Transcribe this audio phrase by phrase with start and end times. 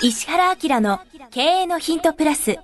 [0.00, 1.00] 石原明の
[1.32, 2.56] 経営のヒントプラス。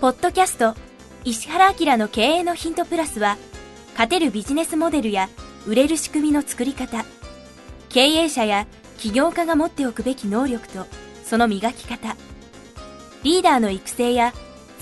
[0.00, 0.74] ポッドキャスト
[1.24, 3.36] 石原明の経営のヒントプラスは、
[3.92, 5.28] 勝てるビジネスモデルや
[5.66, 7.04] 売れる仕組みの作り方、
[7.90, 8.66] 経営者や
[8.96, 10.86] 起業家が持っておくべき能力と
[11.22, 12.16] その磨き方、
[13.22, 14.32] リーダーの育成や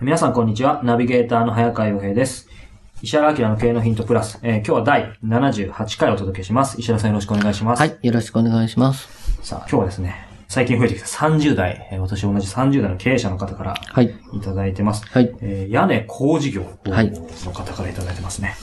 [0.00, 0.82] 皆さんこんにちは。
[0.82, 2.48] ナビゲーターの早川洋平です。
[3.02, 6.80] 石原明の経営のヒントプラス、えー今日は第78回お届けします。
[6.80, 7.80] 石原さんよろしくお願いします。
[7.80, 9.08] はい、よろしくお願いします。
[9.42, 14.14] さあ、今日はですね、最近増えてきた30代、えー私同じ30代の経営者の方からはい。
[14.32, 15.04] いただいてます。
[15.06, 15.34] はい。
[15.42, 18.54] えー屋根工事業はいの方からいただいてますね。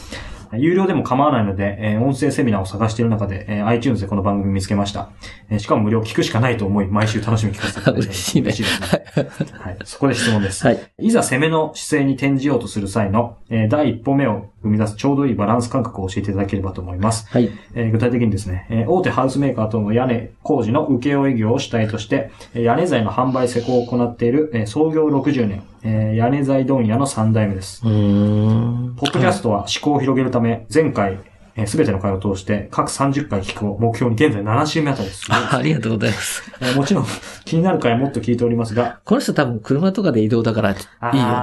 [0.53, 5.09] 有料でも構わないので、えー音声セミナーを探している中で、えー iTunes でこの番組見つけました。
[5.49, 9.49] えーしかも無料聞くしかないと思い、毎週楽しみに聞かせていただいて嬉しいね嬉しいですね。
[9.59, 9.77] はい。
[9.83, 10.65] そこで質問です。
[10.65, 10.79] はい。
[10.99, 17.27] いざ攻めの姿勢に転じようとする際の、えー第一歩目を生み出すちょうどいいバランス感覚を教えていただければと思います。
[17.29, 17.49] はい。
[17.75, 27.81] えー具体的にですね、えー大手ハウスメーカーとの屋根工事の請負業を主体として、えー屋根材の販売施工を行っている、えー創業60年、えー屋根材問屋の3代目です。
[27.81, 31.19] ポッドキャストは思考を広げるため、前回、
[31.65, 35.25] すべての回を通して、各30回聞くを目標に現在7週目あたりです。
[35.29, 36.43] あ ありがとうございます。
[36.61, 37.05] えーもちろん、
[37.45, 40.81] 気になる回はもっと聞いておりますが、この人多分車とかで移動だからいいよ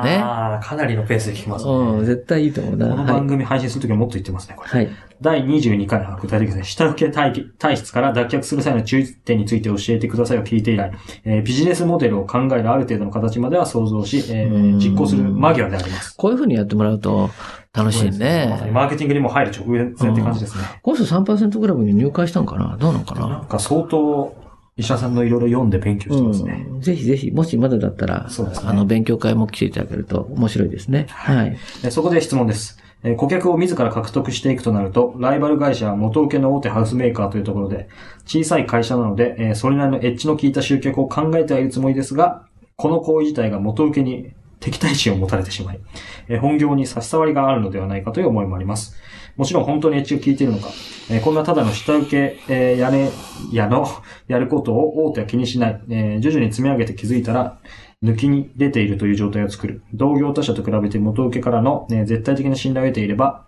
[0.02, 0.20] ね。
[0.22, 1.72] あーかなりのペースで聞きますね。
[1.72, 2.88] うん、絶対いいと思うな。
[2.88, 3.12] このはい。
[3.14, 4.70] 番組配信するときはもっと言ってますね、これ。
[4.70, 4.88] はい。
[5.20, 10.92] 第22回は具体的ですね、下請け体体質から脱却する際の注意点について教えてくださいを聞いて以来、
[11.24, 16.16] えービジネスモデルを考えるある程度の形までは想像し、えーうん実行する間際であります。
[16.16, 17.30] こういう風にやってもらうと
[17.72, 18.70] 楽しいまさにね。
[18.72, 20.64] マーケティングにも入る直前って感じですね。
[20.82, 22.76] この人3%クラブに入会したんかな？
[22.76, 23.28] どうなのかな？
[23.28, 24.34] なんか相当、
[24.76, 26.66] 医者さんのいろいろ読んで勉強してますね。
[26.68, 26.80] うん。
[26.80, 31.06] ぜひぜひ、もしまだだったら、そうですねあの、勉強会も来ていただけると面白いですね。
[31.08, 31.56] はい。
[31.84, 32.78] えーそこで質問です。
[33.04, 37.88] え顧客を自ら獲得していくとなると、ライバル会社は元請けの大手ハウスメーカーというところで、
[38.24, 45.80] 小さい会社なので、えそれなりのエッジの効いた集客を考えてはいるつもりですが、この行為自体が元請けに敵対心を持たれてしまい、
[46.28, 48.96] え本業に差し障りがあるのではないかという思いもあります。
[49.36, 50.68] もちろん本当にエッジを効いているのか、
[51.10, 53.10] えこんなただの下請け、えー屋根
[53.52, 53.86] 屋の
[54.28, 57.58] やることを大手は気にしない、え徐々に積み上げて気づいたら、
[58.04, 59.82] 抜きに出ているという状態を作る。
[59.94, 63.44] 同業他社と比べて元請けからの、ね、絶対的な信頼を得ていれば、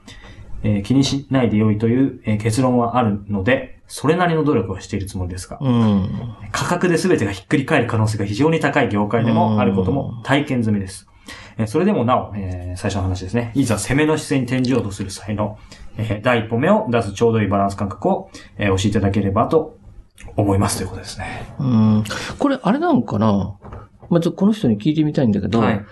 [0.63, 6.09] えー気にしないで良いという、えー結論はあるので、それなりの努力をしているつもりですが、うん。
[6.51, 11.07] 価格で全てがひっくり返る可能性が非常に高い業界でもあることも体験済みです。
[11.59, 13.53] えーそれでもなお、えー最初の話ですね。
[13.55, 15.59] いざ攻めの姿勢に転じようとする際の、
[15.99, 19.77] えー第一歩目を出すちょうどいいバランス感覚を、えー教えていただければと
[20.37, 21.47] 思いますということですね。
[21.59, 22.05] うん。
[22.39, 23.55] これ、あれなのかな？
[24.11, 25.85] まあ、ちょっとこの人に聞いてみたいんだけど、はい。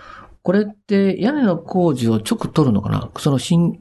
[0.43, 3.09] これって屋根の工事を直取るのかな？
[3.17, 3.79] その新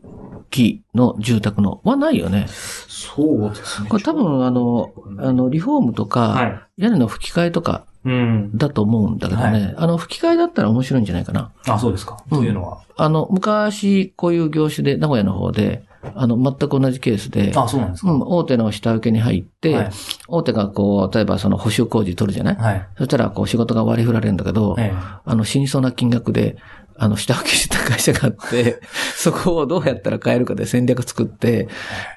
[0.50, 1.80] 規の住宅の。
[1.84, 2.46] はないよね。
[2.48, 3.88] そうですね。
[3.88, 6.46] これ多分あの、あの、リフォームとか、は
[6.78, 6.82] い。
[6.82, 8.56] 屋根の吹き替えとかうん。
[8.56, 9.46] だと思うんだけどね。
[9.46, 11.52] はいあの、吹き替えだったら面白いんじゃないかな。
[11.66, 12.22] あ、そうですか。
[12.30, 12.80] うんというのは。
[12.96, 15.84] あの、昔、こういう業種で、名古屋の方で、
[16.14, 18.12] あの、全く同じケースで、あ、そうなんですか。
[18.12, 19.90] うん、大手の下請けに入って、はい。
[20.28, 22.88] 大手がこう、例えばその補修工事取るじゃない、はい。
[22.98, 24.92] そしたら、こう、仕事が割り振られるんだけど、え
[25.24, 26.56] あの、死にそうな金額で、
[26.96, 28.80] あの、下請けした会社があって、
[29.16, 31.68] そこをどうやったら変えるかで戦略作って、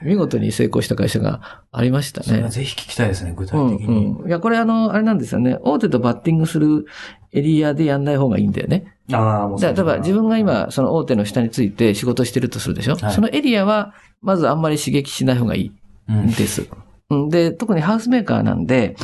[0.04, 2.24] 見事に成功した会社がありましたえ。
[2.24, 2.50] それはね。
[2.52, 4.06] ぜひ聞きたいですね、具う体ん的に。
[4.08, 4.28] うん。
[4.28, 5.58] いや、これあの、あれなんですよね。
[5.62, 6.86] 大手とバッティングする
[7.34, 8.86] エリアでやんない方がいいんだよね。
[9.12, 15.72] ああ、もうだから、例えば自分が今、その大手の下について仕事してるとするでしょ、はいそのエリアは、まずあんまり刺激しない方がいい
[16.10, 16.16] うん。
[16.26, 16.68] んです。
[17.10, 18.96] うんで、特にハウスメーカーなんで、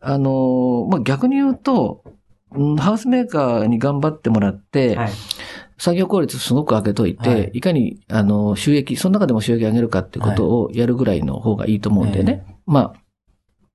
[0.00, 2.04] あのーまあ、逆に言うと、
[2.54, 5.10] うんハウスメーカーに頑張ってもらって、はい。
[5.78, 12.44] 作業効率すごく上げといて、はいい、かに、あの、収益、その中でも収益上げるかってことをやるぐらいの方がいいと思うんでね。
[12.66, 12.92] ま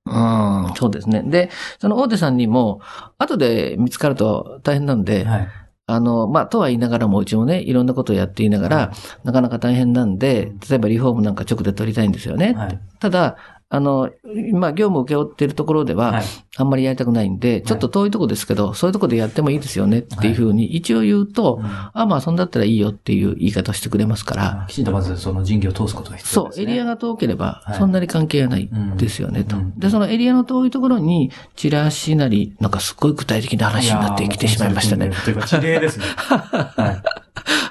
[0.06, 1.24] あ、うん、そうですね。
[1.26, 1.50] で、
[1.80, 2.80] その大手さんにも、
[3.18, 5.48] 後で見つかると大変なんで、はい。
[5.88, 8.92] あの、まあ、とは言いながらも、うちもね、いろんなことをやっていながら、
[9.22, 12.54] なかなか大変なんで、例えばリフォームなんか直で取りたいんですよね。
[12.54, 12.80] はい。
[12.98, 13.36] ただ、
[13.68, 14.10] あの、
[14.52, 16.24] まあ、業務を請け負っているところでは、はい。
[16.56, 21.60] あんまりやりたくないんで、ちょっと遠いとこですけど、そういうとこでやってもいいですよねっていうふうに一応言うと、
[21.92, 26.72] あ、まあ、そんだったらいいよっていう言い方をしてくれますから、きちんとまずその人技を通すことが必そう、要です、ね。
[26.72, 27.78] エリアが遠ければは、い。
[27.78, 29.56] そんなに関係がないですよね、と。
[29.56, 29.76] うん。
[29.76, 35.10] で、そのエリアの遠いところに、チラシなり、なんかすっごい具体的な話になってきてしまいましたね。
[35.24, 35.34] とい。
[35.34, 36.04] うか、事例ですね。
[36.16, 37.02] はい。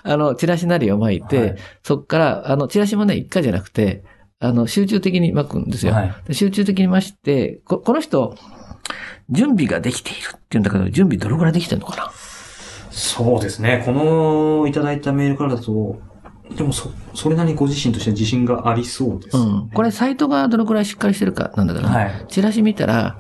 [0.03, 1.56] あの、チラシなりを巻いて、はい。
[1.83, 4.03] そっから、あの、チラシもね、一回じゃなくて、
[4.45, 5.94] あの、集中的に巻くんですよ。
[5.94, 8.36] はいで集中的に巻して、ここの人、
[9.30, 12.12] 準備ができているって言うんだけど、準備どれくらいできてるのかな？
[12.92, 13.81] そうですね。
[13.86, 16.00] このいただいたメールからだと、
[16.56, 19.44] でもそ、それなりにご自身として自信がありそうです、ね。
[19.44, 19.69] うん。
[19.69, 23.18] これ、サイトがどのくらいしっかりしてるかなんだけどね、はいチラシ見たら、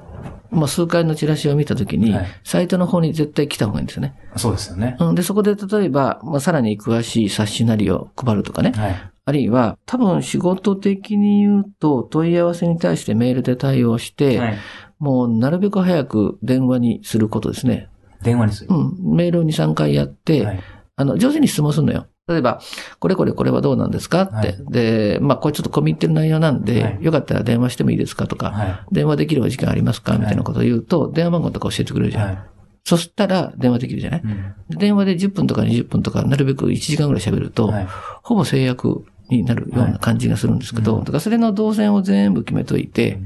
[0.51, 4.15] まあ、数回のチラシを見たときに、はいサイトの方に絶対来た方がいいんですよね。
[4.37, 4.95] そうですよね。
[4.99, 5.15] うん。
[5.15, 8.73] で、そこで例えば、まあ、さらに詳しい冊子なりを配るとかね。
[8.75, 9.11] はい。
[9.27, 14.57] あるいは、多分仕事的に言うと、問い合わせに対してメールで対応して、はい。
[14.99, 17.89] もうなるべく早く電話にすることですね。
[18.21, 18.69] 電話にする。
[18.69, 19.15] うん。
[19.15, 20.59] メールを2、3回やって、はい。
[20.95, 22.05] あの、上手に質問するのよ。
[22.27, 22.59] 例えば、
[22.99, 24.21] これこれこれはどうなんですか？
[24.21, 24.35] って。
[24.35, 28.25] はいで、まあ、これちょっと込み入ってる内容なんで、はいよかったら電話してもいいですか？
[28.27, 30.17] とか、は電話できるお時間ありますか？
[30.17, 32.11] みたいなことを言うと、電話番号とか教えてくれるい。
[32.11, 32.27] じゃん。
[32.27, 32.37] はい。
[32.83, 34.53] そしたら電話できるじゃない、うん。
[34.69, 37.87] で電話で10分とか20分とか、なるべく1時間ぐらい喋ると、はい。
[38.23, 43.19] ほぼ制約になるような感じがするんですけど、はいうんだからそれの動線を全部決めといて、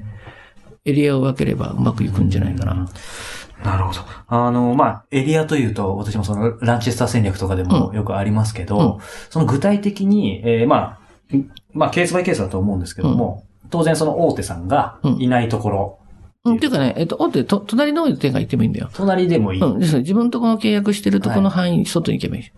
[0.86, 2.90] エリアを分ければうまくいくんじゃないかな。
[3.64, 4.00] なるほど。
[4.28, 11.00] あの、まあ、エリアというと、私もその、ランチェスター戦略とかでもうんよくありますけど、うんその具体的に、えーま
[11.32, 16.00] あ、んまあ、ケースバイケースだと思うんですけども、当然その大手さんがいないところ、
[16.46, 18.90] うん、っていうかね、えっと、大手、と、隣の大手が行ってもいいんだよ。
[18.94, 19.62] 隣でもいい。
[19.62, 19.80] うん。
[19.80, 20.00] ですね。
[20.00, 22.52] 自分のところの契約してるところの範囲に外に行けばいい。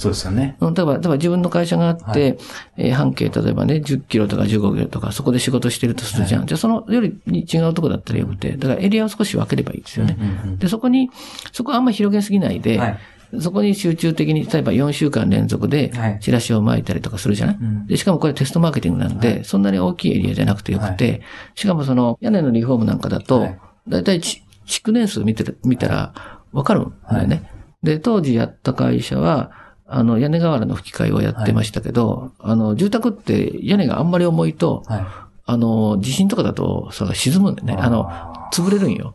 [0.00, 0.56] そうですよね。
[0.60, 0.74] うん。
[0.74, 2.38] だから、だから自分の会社があって、はい。
[2.78, 6.46] えー半径、例えばね、10キロとか15キロとか、そこで仕事してるとするじゃん。
[6.46, 10.16] じゃあ、そのよりに違うところだったらよくて、だからエリアを少し分ければいいですよね。
[10.18, 11.10] うんうんで、そこに、
[11.52, 12.98] そこはあんまり広げすぎないで、はい。
[13.38, 17.86] そこに集中的に、例えば4週間連続ではい、チラシを巻いたりとかするじゃない、うん。
[17.86, 21.20] で、しかもこれテストマーケティングなんで、そんなに大きいエリアじゃなくてよくて、
[21.54, 23.58] しかもその屋根のリフォームなんかだとはい、
[23.88, 26.14] だいたいち築年数見てる、見たら
[26.52, 27.42] わかるんだよね。
[27.82, 29.50] で、当時やった会社は、
[29.92, 35.06] あの、屋根瓦の吹き替えをやってましたけど、あの、住宅って屋根があんまり重いと、はい。
[35.46, 37.76] あの、地震とかだと、さ、沈むんだよね。
[37.76, 38.08] あの、
[38.52, 39.14] 潰れるんよ。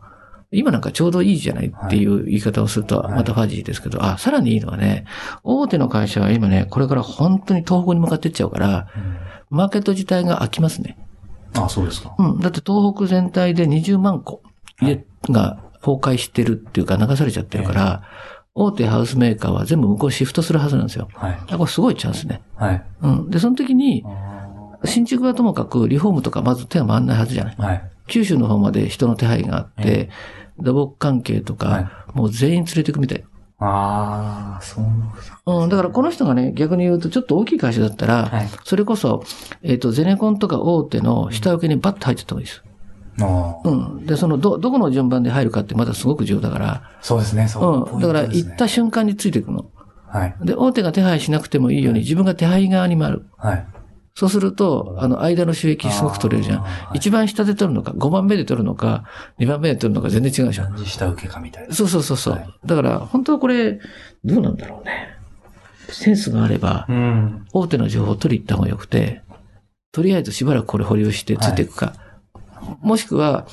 [0.52, 5.06] 今なんかちょうどいいじゃないっていう言い方をすると、はいまたファジーですけど、あ、さらにいいのはね、
[5.42, 8.88] 大手の会社は今ね、これから本当に東北に向かっていっちゃうから、
[9.50, 10.98] マーケット自体が空きますね。
[11.54, 12.14] あ、そうですか。
[12.18, 12.40] うん。
[12.40, 14.42] だって東北全体で20万個
[14.80, 18.02] 家が崩壊してるっていうか流されちゃってるから、
[18.58, 21.08] 大手ハウスメーカーは全部向こうシフトするはずなんですよ。
[21.12, 21.38] はい。
[21.50, 22.40] あこれすごいチャンスね。
[22.56, 22.82] はい。
[23.02, 23.30] うん。
[23.30, 24.02] で、その時に、
[24.84, 27.56] 新築はともかくリフォームとかまず手が回んないはずじゃない。
[27.58, 27.82] はい。
[28.06, 30.08] 九州の方まで人の手配があって、
[30.58, 31.86] 土木関係とか、はい
[32.16, 33.24] もう全員連れてくみたい。
[33.58, 34.84] ああ、そう。
[35.62, 39.22] うん、だからこの人がね、逆に言うとちょっと大きい会社だったら、はいそれこそ、
[39.62, 42.64] えっ、と、ゼネコンとか大手の下請けにバッと入ってった方がいいです。
[43.18, 44.06] うん。
[44.06, 47.94] で、その、ど、どこの順番で入るかってまだすごく重要だから、そうですね、そう。
[47.94, 48.00] うん。
[48.00, 49.70] だから、行った瞬間についていくの。
[50.08, 50.36] はい。
[50.42, 53.26] で、大手が手配しなくてもいいように、自分が手配側に回る。
[53.36, 53.66] はい。
[54.14, 56.64] そうすると、あの、間の収益すごく取れるじゃん。
[56.94, 59.04] 一番下で取るのか、5番目で取るのか、
[59.38, 60.84] 2番目で取るのか全然違うじゃん。
[60.86, 61.74] 下請けかみたいな。
[61.74, 62.34] そうそうそうそう。
[62.34, 63.78] はいだから、本当はこれ、
[64.24, 65.16] どうなんだろうね。
[65.90, 67.46] センスがあれば、うん。
[67.52, 69.20] 大手の情報を取りに行った方がよくて、
[69.92, 71.94] とりあえずしばらくこれ保留してついていくか。
[72.80, 73.46] もしくは、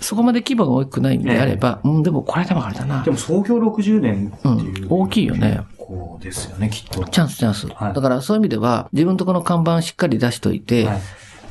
[0.00, 3.10] そこまで規模が大きくないんであれば、うん、でもこれでもあれだなで。
[3.10, 4.84] も創業60年っていう。
[4.84, 5.60] うん大きいよね。
[5.78, 7.04] こうですよね、きっと。
[7.04, 7.68] チャンスチャンス。
[7.68, 11.00] はいだからそういう意味では、自分とこの看板しっかり出しといて、はい。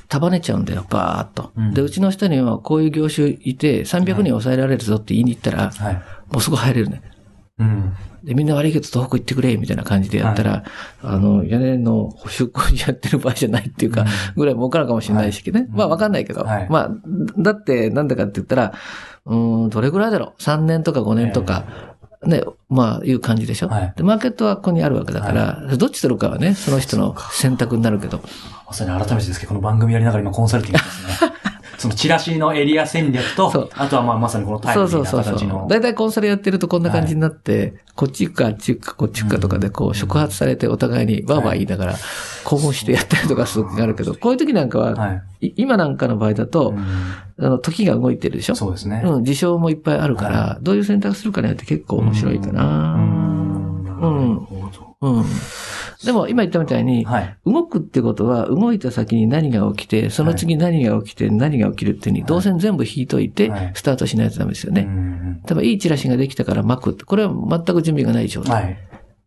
[0.08, 1.52] 束ねちゃうんだよ、バーっと。
[1.56, 5.94] うんで、うちの人にはこういう業種いて、300人抑えられるぞって言いに行ったら、はい。
[6.32, 7.02] もうそこ入れるね。
[7.60, 7.94] うん。
[8.24, 10.64] で、みんな悪いけど東北行ってくれ、みたいな感じでやったら、
[11.02, 15.68] あの、屋根の補修工事やってる場合じゃないっていうか、ぐらい儲かるかもしれないしね。
[15.72, 16.44] まあわかんないけど。
[16.44, 16.92] はいまあ、
[17.38, 18.74] だってなんだかって言ったら、
[19.26, 21.66] うーん、どれぐらいだろう ?3 年とか5年とか、
[22.26, 28.22] ね、まあ、いう感じでしょ、はいで、マーケットはここにあるわけだから、どっち取るかはね、その人の選択になるけど。
[28.68, 30.86] まさに改めてですけど、この番組やりながら今コンサルティングで
[31.18, 31.34] すね。
[31.80, 35.70] そのチラシのエリア戦略と、あとはまあまさにこのタイそムリーなうそうそうそ形のう。。
[35.70, 41.96] だいたいコンサルやってるとこんな感じになって、こっち行くか、あっち行くか、こっち行くかとかで、こう、触発されてお互いにわーわー言いながら、
[42.44, 45.48] 興奮してやったりとかする時があるけど、こういう時なんかは、はい。
[45.48, 46.80] い今なんかの場合だと、うん
[47.42, 48.56] あの、時が動いてるでしょ？
[48.56, 49.02] そうですね。
[49.06, 52.96] うん、事象もいっぱいあるから、どういう選択するかによって結構面白いかな。
[52.96, 53.84] うん。
[53.86, 53.98] なる
[54.36, 54.70] ほ
[55.02, 55.08] ど。
[55.08, 55.26] うん。
[56.06, 57.38] でも今言ったみたいに、はい。
[57.46, 64.84] 動くってことは、動いた先に何が起きて、その次何が起きて、何が起きるっていうに、動線全部引いといてはい、スタートしないとダメですよね。
[64.86, 65.42] ね。
[65.46, 67.04] 例えば、いいチラシができたから巻くって。
[67.04, 68.64] これは全く準備がない状態。
[68.64, 68.78] はい。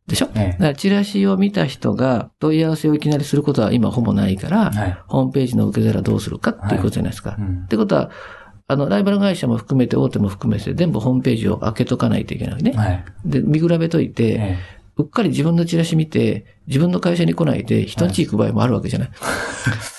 [0.07, 4.99] でしょ、えだから、チラシを見た人が問い合わせをいきなりすることは今ほぼないから、はい。
[5.09, 7.37] ホームページの受け皿どうするかっていうことじゃないですか。
[7.39, 8.11] うんってことは、
[8.69, 12.73] あの、ライバル会社も含めて、大手も含めて、全部ホームページを開けとかないといけないね。
[12.73, 13.05] はい。
[13.27, 14.59] で、見比べといて、え
[14.97, 19.11] うっかり自分のチラシ見て、自分の会社に来ないで、人んち行く場合もあるわけじゃない？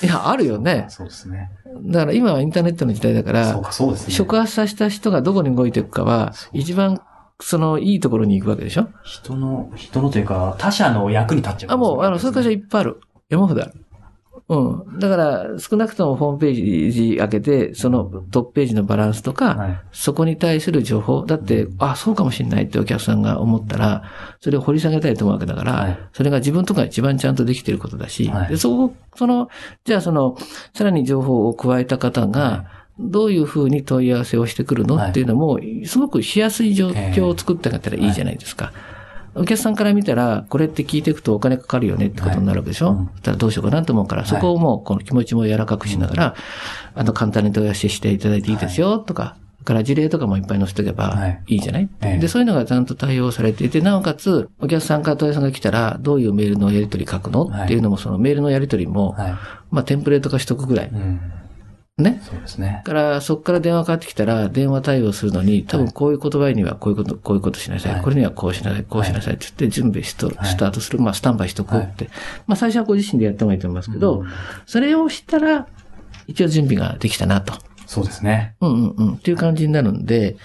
[0.03, 0.85] い、や、あるよえね。
[0.89, 1.49] そうですね。
[1.85, 4.13] だから今はインターネットの時代だから、そうか、そうですね。
[4.13, 7.01] 触発させた人がどこに動いていくかは、一番、
[7.41, 8.87] その、いいところに行くわけでしょ？
[9.03, 11.71] 人の、人のというか、他者の役に立っちゃう。
[11.71, 13.01] あ、もう、あの、そういう会社いっぱいある。
[13.29, 13.73] 山ほどある。
[14.49, 14.55] う
[14.95, 14.99] ん。
[14.99, 19.79] だから、少なくともホームページ開けて、そのトップページのバランスとか、はい。
[19.91, 21.25] そこに対する情報。
[21.25, 24.03] だって、あ、そうかもしれないってお客さんが思ったら、
[24.41, 29.49] それを掘り下げたいと思うわけだから、はいそれが自分とか一番ちゃんとできてることだし、はいでそこ、その、
[29.85, 30.37] じゃあその、
[30.73, 32.65] さらに情報を加えた方が、
[32.99, 38.71] どういうふうに問い合わせをしてくるのはいっていうのも、すごくしやすい状況を作ってあげたらいいじゃないですか。
[39.35, 42.95] お客さんから見たら、これって聞いていくとお金かかるよねってことになるわけでしょ、はい。
[42.97, 43.05] うん。
[43.07, 46.35] そしたらどうしようかなと思うから、そこをもうこの気持ちも柔らかくしながら、
[46.93, 51.41] あの、簡単に問い合わせしていただいていいですよ、とか、それから事例とかもいっぱい載せておけばはい。
[51.47, 52.19] いいじゃない、ええ。
[52.19, 59.33] で、そういうのがちゃんと対応されていて、なおかつ、お客さんから問い合わせが来たら、どういうメールのやり取り書くの、はいっていうのも、そのメールのやり取りも、はい。
[59.71, 60.89] まあ、テンプレート化しとくぐらい。
[60.89, 61.19] うん。
[61.99, 62.19] ね。
[62.23, 62.81] そうですね。
[62.83, 67.93] だから、そこから電話かかってきたら、電話対応するのに、多分こういう言葉にはこういうこと、こういうことしなさい。
[67.93, 70.99] はいこれにはこうしなさい、こうしなさいって言って、準備しと、はいスタートする。
[70.99, 72.09] まあ、スタンバイしとくって。
[72.47, 74.27] まあ、最初はご自身でやった方がいいと思いますけど、うん
[74.65, 75.67] それをしたら、
[76.25, 77.53] 一応準備ができたなと。
[77.85, 78.55] そうですね。
[78.61, 79.13] うんうんうん。
[79.15, 80.35] っていう感じになるんで、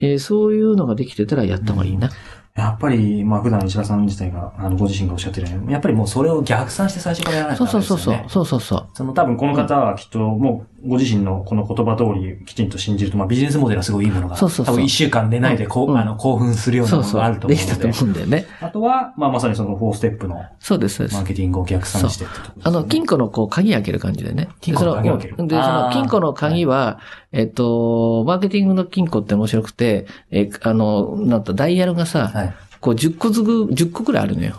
[0.00, 2.10] えーそういうのができてたらやった方がいいな。
[2.56, 8.26] やっぱり、まあ普段石田さん自体が、あの、ご自身がおっしゃってるように、やっぱりもうそれを逆算して最初からやらないとそうダメですよね。
[8.28, 8.46] そうそうそう。
[8.46, 8.96] そうそうそう。
[8.96, 17.20] その多分この方はきっともうご自身のこの言葉通りきちんと信じると、まあビジネスモデルはすごいいいものが、そうそうそう多分一週間寝ないでこう、うんあの興奮するようなものそうそう。
[17.20, 17.66] があると思うので。
[17.66, 18.46] できたと思うんだよね。
[18.60, 21.26] あとは、まあまさにその4ステップのそうです、そうですマー。
[21.26, 24.48] ケティングを逆算してってとねあの、金庫のこう、鍵開ける感じでね。
[24.60, 27.00] 金庫の鍵を開けるでその、金庫の鍵は、
[27.32, 32.54] えっと、マーケティングの金庫って面白くて、え、あの、なんとダイヤルがさ、はい。
[32.80, 34.54] こう10個ずく、10個くらいあるのよ。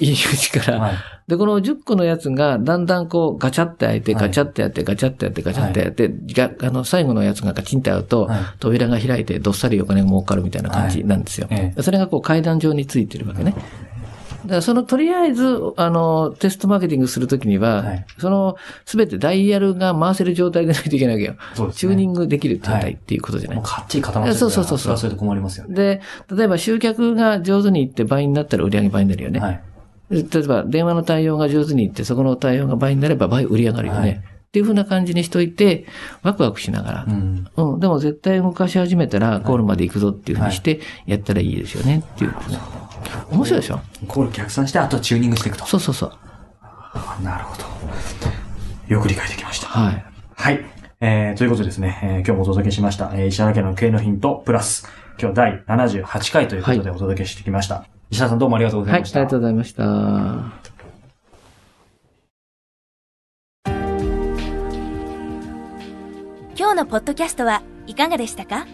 [0.00, 0.78] 入り口から。
[0.80, 0.92] はい。
[1.28, 11.48] で、この10個のやつが、だんだんこう、ガチャって開いて、はいガチャってやって、ガチャってやって、ガチャってやって、があの、最後のやつがガチンって合うと、はい扉が開いて、どっさりお金が儲かるみたいな感じなんですよ。
[11.50, 13.54] ええそれがこう、階段状についてるわけね。
[14.44, 21.32] だからその、とりあえず、あの、テストマーケティングするときには、はいその、すべてダイヤルが回せる状態でないといけないわけよ。
[21.32, 23.56] ねチューニングできる状態っていうことじゃない。
[23.56, 25.74] もうかっちり固まってるそうそうそうそうれはそれで困りますよね。
[25.74, 26.00] で、
[26.34, 29.40] 例えば集客が上手にいって倍になったら売り上げ倍になるよね。
[29.40, 29.62] はい。
[30.10, 34.00] 例えば、電話の対応が上手にいって、そこの対応が倍になれば倍売り上がるよね。
[34.00, 35.84] はいっていう風な感じにしといて、
[36.22, 37.04] ワクワクしながら。
[37.06, 37.46] うん。
[37.54, 37.80] うん。
[37.80, 42.02] でも絶対動かし始めたら、ゴールまで行くぞっていう風にして、やったらいいですよね。
[42.14, 42.34] っていう。
[43.30, 43.80] 面白いでしょ？
[44.08, 45.66] これ逆算して、あとはチューニングしていくと。
[45.66, 46.12] そうそうそう。
[46.62, 47.64] あなるほど。
[48.94, 49.66] よく理解できました。
[49.66, 50.04] はい。
[50.34, 50.60] はい。
[51.02, 54.88] えー、ということでですね、えー今日もお届けしました、えー、石原家の経営のヒントプラス、
[55.20, 57.84] 今日第78回ということでお届けしてきました。
[58.10, 59.20] 石原さんどうもありがとうござはいい、あました。
[59.20, 59.82] りがとうございました。
[66.58, 68.66] 今日のポッドキャストはいかがでしたか？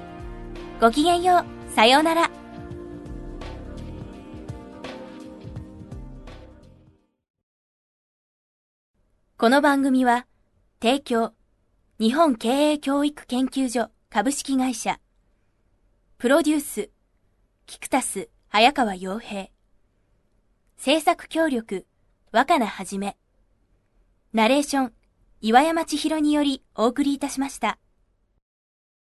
[0.80, 1.74] ごきげんよう。
[1.74, 2.30] さようなら。
[9.38, 10.28] この番組は、
[10.82, 11.36] 提供、
[12.00, 15.00] 日本経営教育研究所株式会社、
[16.18, 16.90] プロデュース、
[17.68, 19.50] キクタス早川洋平、
[20.78, 21.86] 制作協力、
[22.32, 23.16] 若菜はじめ。
[24.34, 24.94] ナレーション、
[25.40, 27.78] 岩山千尋によりお送りいたしました。